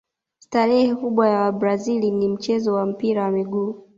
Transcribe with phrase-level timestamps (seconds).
[0.39, 3.83] starehe kubwa ya wabrazil ni mchezo wa mpira wa miguu